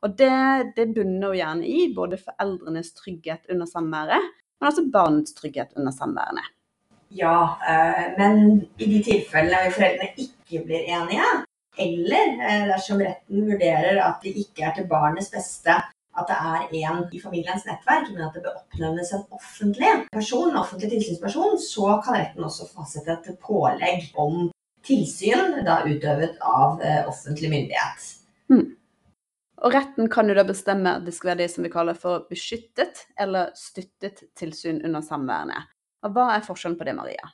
[0.00, 0.32] Og det,
[0.78, 5.92] det bunner jo gjerne i både foreldrenes trygghet under samværet, men også barnets trygghet under
[5.92, 6.46] samværene.
[7.12, 7.36] Ja,
[7.68, 11.28] eh, men i de tilfellene foreldrene ikke blir enige,
[11.78, 15.78] eller eh, dersom retten vurderer at det ikke er til barnets beste
[16.18, 20.50] at det er en i familiens nettverk, men at det bør oppnevnes en offentlig person,
[20.50, 24.48] en offentlig tilsynsperson, så kan retten også fastsette et pålegg om
[24.86, 28.08] tilsyn da utøvet av eh, offentlig myndighet.
[29.60, 32.24] Og retten kan jo da bestemme at det skal være det som vi kaller for
[32.30, 35.66] beskyttet eller støttet tilsyn under samværende.
[36.06, 37.28] Og hva er forskjellen på det, Maria?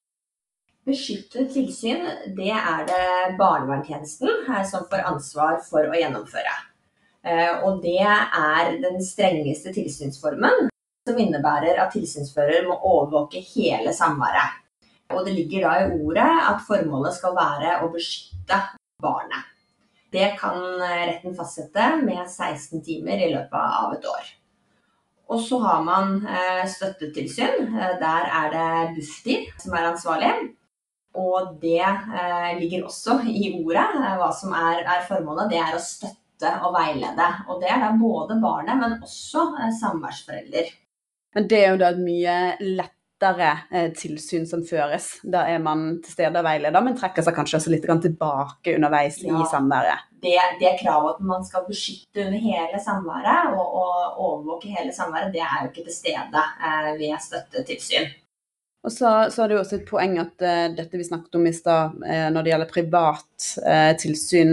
[0.87, 2.05] Beskyttet tilsyn,
[2.37, 6.53] det er det barnevernstjenesten som får ansvar for å gjennomføre.
[7.27, 10.69] Eh, Og det er den strengeste tilsynsformen,
[11.09, 14.63] som innebærer at tilsynsfører må overvåke hele samværet.
[15.11, 18.61] Og det ligger da i ordet at formålet skal være å beskytte
[19.03, 19.51] barnet.
[20.15, 24.31] Det kan eh, retten fastsette med 16 timer i løpet av et år.
[25.35, 27.75] Og så har man eh, støttetilsyn.
[27.75, 28.71] Der er det
[29.01, 30.31] Bufdir som er ansvarlig.
[31.17, 33.87] Og det eh, ligger også i ordet.
[33.97, 37.29] Eh, hva som er, er formålet, det er å støtte og veilede.
[37.49, 40.75] Og det er da både barnet, men også eh, samværsforelder.
[41.37, 45.11] Men det er jo da et mye lettere eh, tilsyn som føres.
[45.25, 49.23] Da er man til stede og veileder, men trekker seg kanskje også litt tilbake underveis
[49.25, 49.37] Ja.
[49.37, 50.05] i samværet.
[50.27, 55.33] Det, det kravet at man skal beskytte under hele samværet og, og overvåke hele samværet,
[55.33, 58.09] det er jo ikke til stede eh, ved støttetilsyn.
[58.87, 61.47] Og så, så er det jo også et poeng at uh, dette vi snakket om
[61.49, 64.53] i stad, uh, når det gjelder privat uh, tilsyn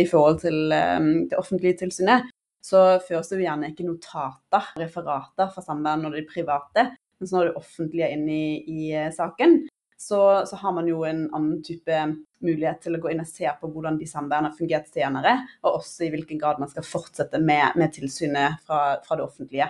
[0.00, 2.30] i forhold til eh, det offentlige tilsynet,
[2.64, 6.84] så føres det jo gjerne ikke notater, referater fra samvær når det er private.
[7.20, 9.58] Mens når det offentlige er inne i, i saken,
[10.00, 11.98] så, så har man jo en annen type
[12.44, 15.82] mulighet til å gå inn og se på hvordan de samværene har fungert senere, og
[15.82, 19.68] også i hvilken grad man skal fortsette med, med tilsynet fra, fra det offentlige.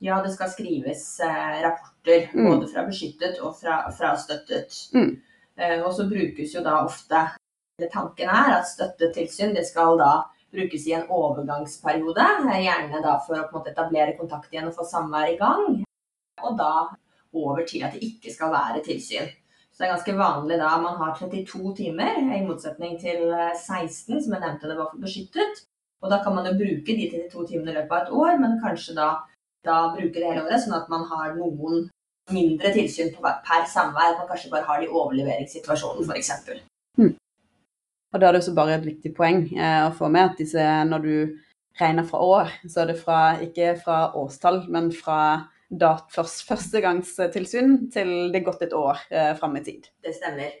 [0.00, 2.46] Ja, det skal skrives eh, rapporter, Mm.
[2.46, 4.74] både fra beskyttet og fra, fra støttet.
[4.94, 5.20] Mm.
[5.58, 7.24] Eh, og så brukes jo da ofte
[7.92, 12.24] Tanken er at støttetilsyn det skal da brukes i en overgangsperiode.
[12.50, 15.36] eh, Gjerne da for å på en måte etablere kontakt igjen og få samvær i
[15.38, 15.84] gang.
[16.42, 16.88] Og da
[17.34, 19.28] over til at det ikke skal være tilsyn.
[19.70, 24.22] Så det er ganske vanlig da man har 32 timer, i motsetning til eh, 16,
[24.24, 25.64] som jeg nevnte det var for beskyttet.
[26.02, 28.58] Og da kan man jo bruke de 32 timene i løpet av et år, men
[28.62, 29.08] kanskje da,
[29.66, 31.88] da bruke det hele året, sånn at man har noen
[32.32, 34.14] mindre tilsyn på, per samvær.
[34.14, 36.32] At man kanskje bare har det i overleveringssituasjonen, f.eks.
[38.08, 40.64] Og da er det også bare et viktig poeng eh, å få med at disse,
[40.88, 41.14] når du
[41.78, 45.18] regner fra år, så er det fra, ikke fra årstall, men fra
[45.68, 49.90] dat, først, førstegangstilsyn til det er gått et år eh, fram i tid.
[50.04, 50.56] Det stemmer.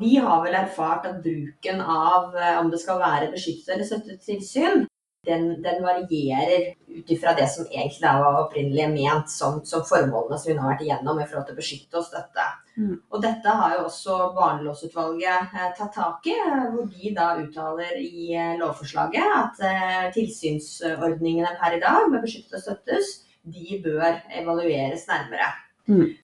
[0.00, 4.24] Vi har vel erfart at bruken av eh, om det skal være beskyttet eller støttet
[4.24, 4.88] tilsyn,
[5.26, 10.52] den, den varierer ut ifra det som egentlig var opprinnelig ment som, som formålene som
[10.52, 12.46] hun har vært igjennom i forhold til å beskytte og støtte.
[12.76, 12.94] Mm.
[13.10, 17.94] Og dette har jo også barnelåsutvalget eh, tatt tak i, eh, hvor de da uttaler
[18.00, 24.22] i eh, lovforslaget at eh, tilsynsordningene per i dag med beskyttet og støttes, de bør
[24.40, 25.50] evalueres nærmere.
[25.86, 26.14] Mm.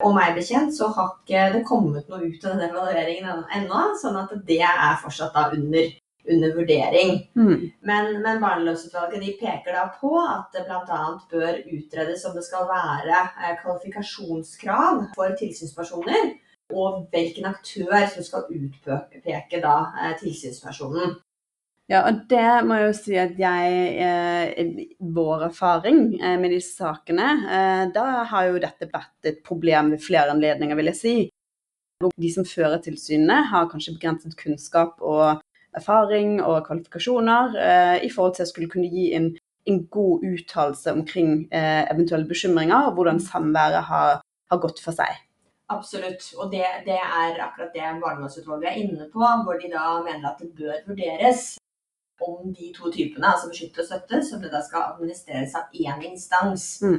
[0.00, 4.16] Og meg bekjent så har ikke det kommet noe ut av den evalueringen ennå, sånn
[4.22, 5.90] at det er fortsatt da under
[6.28, 7.30] under vurdering.
[7.36, 7.70] Mm.
[7.80, 11.00] Men, men Barnelovutvalget de peker da på at det bl.a.
[11.30, 16.34] bør utredes om det skal være eh, kvalifikasjonskrav for tilsynspersoner,
[16.70, 21.18] og hvilken aktør som skal utpeke da eh, tilsynspersonen.
[21.90, 24.68] Ja, og det må jeg jo si at jeg eh,
[25.02, 27.32] Vår erfaring med disse sakene,
[27.90, 31.14] da har jo dette vært et problem ved flere anledninger, vil jeg si.
[32.00, 35.42] Hvor de som fører tilsynene, har kanskje begrenset kunnskap og
[35.76, 39.30] erfaring og kvalifikasjoner eh, i forhold til å skulle kunne gi en,
[39.70, 45.22] en god uttalelse omkring eh, eventuelle bekymringer og hvordan samværet har, har gått for seg.
[45.70, 46.24] Absolutt.
[46.42, 50.42] Og det, det er akkurat det barnevernsutvalget er inne på, hvor de da mener at
[50.42, 51.54] det bør vurderes
[52.20, 56.02] om de to typene, altså beskytte og støtte, som det da skal administreres av én
[56.10, 56.66] instans.
[56.84, 56.98] Mm.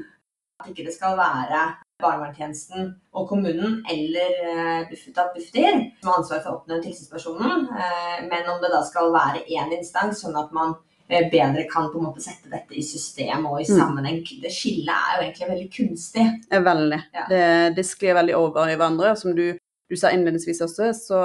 [0.62, 1.60] At ikke det skal være
[2.02, 8.18] barnevernstjenesten og kommunen eller uh, Bufetat Bufdir som har ansvar for å oppnevne tilsynspersonen, uh,
[8.30, 12.00] men om det da skal være én instans, sånn at man uh, bedre kan på
[12.02, 13.78] en måte sette dette i system og i Mm.
[13.80, 14.20] sammenheng.
[14.42, 16.28] Det skillet er jo egentlig veldig kunstig.
[16.52, 17.02] Eh, Veldig.
[17.14, 17.26] Ja.
[17.30, 17.44] Det,
[17.76, 19.16] det sklir veldig over i hverandre.
[19.20, 19.58] Som du,
[19.90, 21.20] du sa innledningsvis også, så,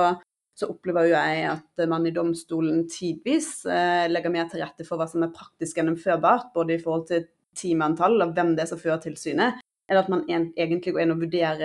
[0.58, 4.98] så opplever jo jeg at man i domstolen tidvis eh, legger mer til rette for
[4.98, 8.80] hva som er praktisk gjennomførbart, både i forhold til timeantall og hvem det er som
[8.80, 11.64] fører tilsynet, eller at man egentlig går inn og vurderer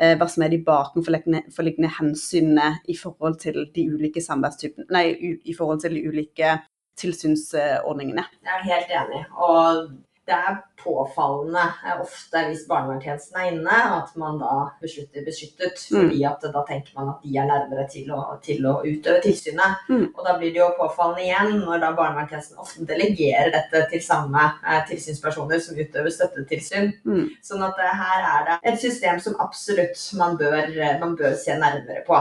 [0.00, 5.06] eh, hva som er de bakenforliggende hensynene i forhold til de ulike samarbeidstypene, nei,
[5.44, 6.56] i forhold til de ulike
[6.98, 8.24] tilsynsordningene.
[8.44, 9.24] Jeg er helt enig.
[9.38, 9.84] Og
[10.28, 15.80] det er påfallende eh, ofte hvis barnevernstjenesten er inne, at man da beslutter beskyttet.
[15.88, 15.96] Mm.
[15.96, 19.86] Fordi at da tenker man at de er nærmere til å, til å utøve tilsynet.
[19.88, 20.06] Mm.
[20.12, 24.50] Og da blir det jo påfallende igjen når da barnevernstjenesten ofte delegerer dette til samme
[24.62, 26.92] eh, tilsynspersoner som utøver støttetilsyn.
[27.08, 27.24] Mm.
[27.44, 31.38] Sånn at eh, her er det et system som absolutt man bør, eh, man bør
[31.38, 32.20] se nærmere på.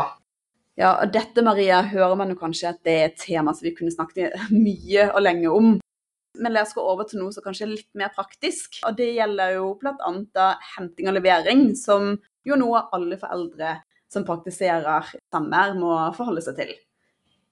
[0.78, 3.74] Ja, og dette Maria, hører man jo kanskje at det er et tema som vi
[3.74, 5.76] kunne snakket mye og lenge om.
[6.40, 8.80] Men la oss gå over til noe som kanskje er litt mer praktisk.
[8.88, 10.48] Og det gjelder jo bl.a.
[10.78, 12.16] henting og levering, som
[12.48, 13.78] jo noe alle foreldre
[14.12, 16.76] som praktiserer samvær, må forholde seg til.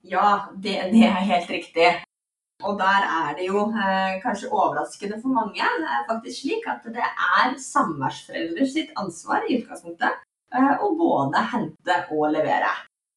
[0.05, 1.89] Ja, det, det er helt riktig.
[2.63, 7.03] Og der er det jo eh, kanskje overraskende for mange eh, faktisk slik at det
[7.03, 10.21] er samværsforeldre sitt ansvar i utgangspunktet
[10.55, 12.71] eh, å både hente og levere.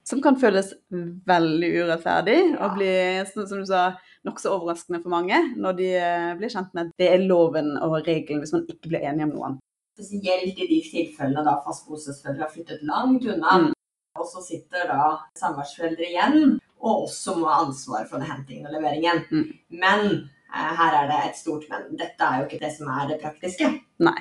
[0.09, 2.59] Som kan føles veldig urettferdig Ja.
[2.65, 2.91] og bli,
[3.31, 3.83] som som du sa,
[4.29, 7.99] nokså overraskende for mange når de eh, blir kjent med at det er loven og
[8.07, 9.51] regelen hvis man ikke blir enige om noe.
[9.99, 13.59] Spesielt i de tilfellene da fast har flyttet langt unna.
[13.65, 13.75] Mm.
[14.19, 18.75] Og så sitter da samværsforeldre igjen og også må ha ansvar for den hentingen og
[18.77, 19.23] leveringen.
[19.31, 19.47] Mm.
[19.83, 21.91] Men eh, her er det et stort men.
[21.99, 23.71] Dette er jo ikke det som er det praktiske.
[24.05, 24.19] Nei.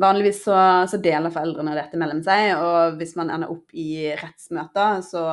[0.00, 0.56] Vanligvis så,
[0.88, 5.24] så deler foreldrene dette mellom seg, og hvis man ender opp i rettsmøter, så,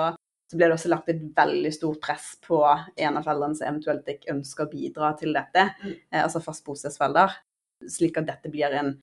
[0.51, 2.61] så blir det også lagt et veldig stort press på
[2.95, 5.95] en av foreldrene som eventuelt ikke ønsker å bidra til dette, Mm.
[6.11, 7.33] eh, altså fast bostedsforelder,
[7.87, 8.93] slik at dette blir en,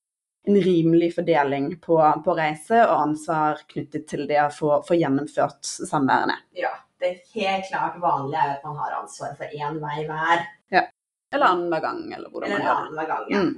[0.47, 5.61] en rimelig fordeling på, på reise og ansvar knyttet til det å få, få gjennomført
[5.65, 6.35] samværene.
[6.57, 10.45] Ja, det er helt klart vanlig er at man har ansvar for én vei hver.
[10.73, 10.83] Ja.
[11.33, 12.81] Eller annenhver gang, eller hvordan Eller man gjør det.
[12.81, 13.25] annenhver gang.
[13.29, 13.39] Ja.
[13.45, 13.57] Mm.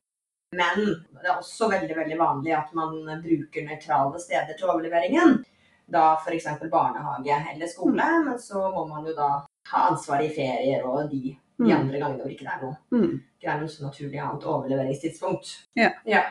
[0.57, 0.77] Men
[1.21, 5.41] det er også veldig veldig vanlig at man bruker nøytrale steder til overleveringen.
[5.87, 6.47] Da f.eks.
[6.71, 9.29] barnehage eller skole, men så må man jo da
[9.71, 11.71] ha ansvar i ferier og de, de Mm.
[11.73, 13.21] andre gangene hvor ikke det er noe, Mm.
[13.41, 15.53] Det er noe så naturlig annet overleveringstidspunkt.
[15.75, 15.91] Ja.
[16.05, 16.21] ja.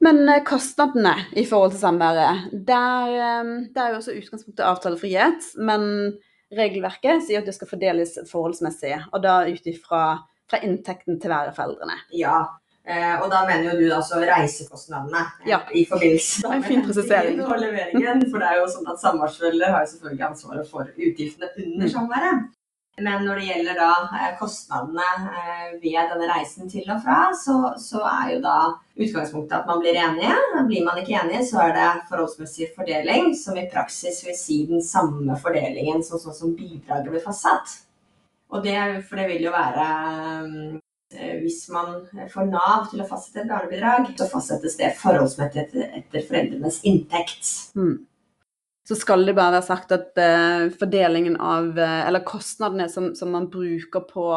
[0.00, 5.48] Men eh, kostnadene i forhold til samværet, der, eh, det er jo også utgangspunktet avtalefrihet,
[5.56, 6.18] men
[6.52, 10.04] regelverket sier at det skal fordeles forholdsmessig, og da ut ifra
[10.50, 11.96] fra inntekten til hver av foreldrene.
[12.12, 12.44] ja.
[12.86, 15.60] Eh, og da mener jo du altså reisekostnadene eh, Ja.
[15.72, 18.26] i forbindelse med hentingen og leveringen.
[18.30, 21.94] For det er jo sånn at samværsfølget har jo selvfølgelig ansvaret for utgiftene under Mm.
[21.94, 22.44] samværet.
[23.00, 27.56] Men når det gjelder da eh, kostnadene eh, ved denne reisen til og fra, så,
[27.80, 28.58] så er jo da
[29.00, 30.36] utgangspunktet at man blir enige.
[30.68, 34.82] Blir man ikke enige, så er det forholdsmessig fordeling, som i praksis vil si den
[34.84, 37.80] samme fordelingen som sånn som bidraget blir fastsatt.
[38.52, 38.76] Og det,
[39.08, 39.88] for det vil jo være
[40.44, 40.80] eh,
[41.42, 46.82] Hvis man får Nav til å fastsette et barnebidrag, så fastsettes det forholdsmessig etter, foreldrenes
[46.88, 47.48] inntekt.
[47.78, 48.04] Mm.
[48.84, 53.32] Så skal det bare være sagt at eh, fordelingen av, eh, eller kostnadene som, som
[53.32, 54.28] man bruker på,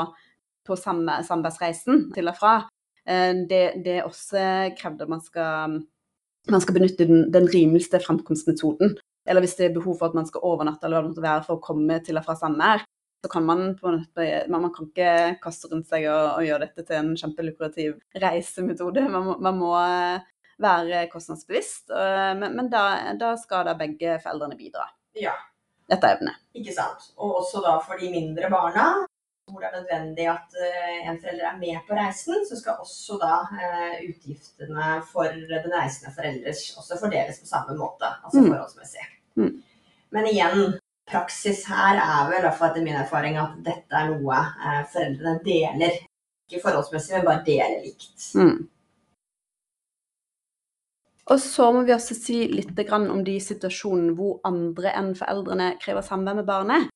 [0.68, 2.54] på samme, samværsreisen til og fra,
[3.04, 4.46] eh, det, det er også
[4.80, 5.82] krevd at man skal,
[6.48, 8.96] man skal benytte den, den rimeligste fremkomstmetoden.
[9.28, 11.44] Eller hvis det er behov for at man skal overnatte eller hva det måtte være
[11.44, 12.88] for å komme til og fra samvær,
[13.28, 16.64] så kan man på en måte, man, kan ikke kaste rundt seg og, og gjøre
[16.64, 19.04] dette til en kjempelukrativ reisemetode.
[19.12, 20.24] Man man må eh,
[20.64, 22.86] være kostnadsbevisst, øh, men, men da,
[23.20, 24.88] da skal da begge foreldrene bidra.
[25.18, 25.36] Ja.
[25.90, 26.40] dette emnet.
[26.56, 27.12] Ikke sant.
[27.18, 28.88] Og også da for de mindre barna,
[29.48, 33.20] hvor det er nødvendig at eh, en forelder er med på reisen, så skal også
[33.22, 38.52] da eh, utgiftene for den reisende foreldres også fordeles på samme måte, altså Mm.
[38.52, 39.08] forholdsmessig.
[39.36, 39.54] Mm.
[40.16, 44.82] Men igjen, praksis her er vel, iallfall etter min erfaring, at dette er noe eh,
[44.94, 46.02] foreldrene deler.
[46.48, 48.28] Ikke forholdsmessig, men bare deler likt.
[48.36, 48.68] Mm.
[51.28, 56.06] Og så må vi også si litt om de situasjonene hvor andre enn foreldrene krever
[56.06, 56.88] samvær med barnet.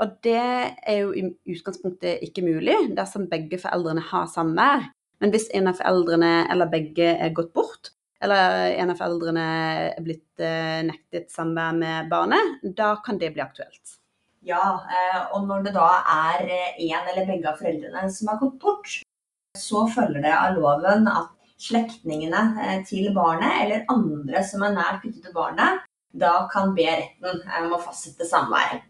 [0.00, 4.88] Og det er jo i utgangspunktet ikke mulig dersom begge foreldrene har samvær.
[5.20, 7.92] Men hvis en av foreldrene eller begge er gått bort,
[8.24, 9.44] eller en av foreldrene
[9.96, 13.98] er blitt eh, nektet samvær med barnet, da kan det bli aktuelt.
[14.46, 18.60] Ja, eh, og når det da er en eller begge av foreldrene som har gått
[18.62, 18.98] bort,
[19.58, 25.02] så følger det av loven at slektningene eh, til barnet, eller andre som er nært
[25.02, 25.84] knyttet til barnet,
[26.16, 28.80] da kan be retten eh, om å fastsette samvær.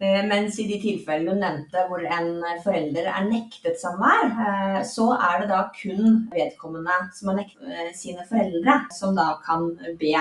[0.00, 2.28] Eh, Mens i de tilfellene du nevnte hvor en
[2.62, 7.90] forelder er nektet samvær, eh, så er det da kun vedkommende som har nektet eh,
[7.98, 10.14] sine foreldre, som da kan be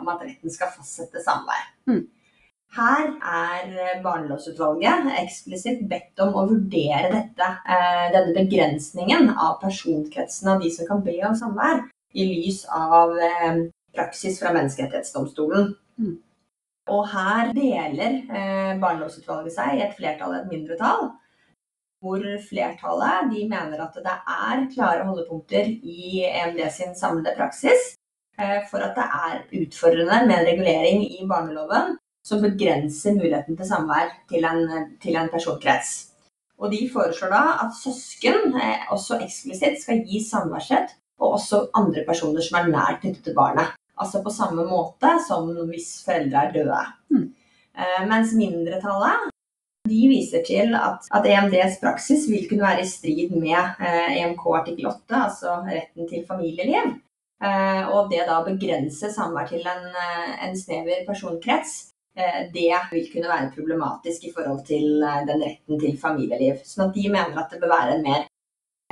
[0.00, 1.68] om at retten skal fastsette samvær.
[1.86, 2.02] Mm.
[2.76, 7.46] Her er barnelovsutvalget eksplisitt bedt om å vurdere dette,
[8.12, 13.14] denne begrensningen av personkretsen av de som kan be om samvær, i lys av
[13.96, 15.70] praksis fra Menneskerettighetsdomstolen.
[16.02, 16.18] Mm.
[16.86, 21.08] Og her deler eh, barnelovsutvalget seg i et flertall og et mindretall.
[22.04, 27.94] Hvor flertallet de mener at det er klare holdepunkter i EMD sin samlede praksis
[28.38, 33.68] eh, for at det er utfordrende med en regulering i barneloven som begrenser muligheten til
[33.68, 35.96] samvær til en, til en personkrets.
[36.58, 42.04] Og de foreslår da at søsken eh, også eksplisitt skal gi samværsrett, og også andre
[42.06, 43.74] personer som er nært knyttet til barnet.
[44.02, 46.82] Altså på samme måte som hvis foreldre er døde.
[47.14, 47.24] Mm.
[47.76, 49.32] Eh, mens mindretallet
[49.86, 54.46] de viser til at, at EMDs praksis vil kunne være i strid med eh, EMK
[54.60, 56.96] artikkel 8, altså retten til familieliv.
[57.44, 59.86] Eh, og det da begrense samvær til en,
[60.42, 66.62] en snever personkrets, det vil kunne være problematisk i forhold til den retten til familieliv.
[66.64, 68.22] Sånn at de mener at det bør være en mer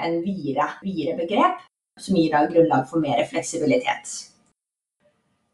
[0.05, 1.65] en videre, videre begrep,
[2.01, 4.34] som gir grunnlag for mer fleksibilitet.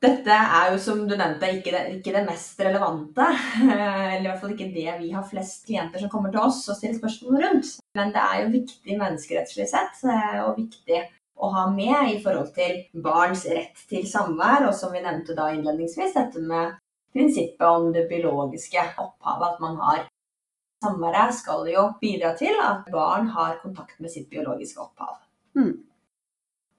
[0.00, 3.26] Dette er jo, som du nevnte, ikke det, ikke det mest relevante.
[3.60, 6.78] Eller i hvert fall ikke det vi har flest klienter som kommer til oss og
[6.78, 7.72] stiller spørsmål rundt.
[7.98, 11.02] Men det er jo viktig menneskerettslig sett, eh, og viktig
[11.40, 15.50] å ha med i forhold til barns rett til samvær, og som vi nevnte da
[15.52, 16.78] innledningsvis, dette med
[17.12, 20.08] prinsippet om det biologiske opphavet, at man har
[20.80, 25.18] Samværet skal jo bidra til at barn har kontakt med sitt biologiske opphav.
[25.52, 25.74] Mm.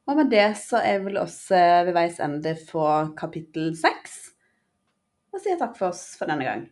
[0.09, 4.19] Og med det så er vel også ved veis ende for kapittel seks.
[5.31, 6.63] Og sier takk for oss for denne gang.